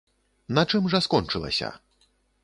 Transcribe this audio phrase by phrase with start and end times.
[0.57, 1.69] На чым жа скончылася?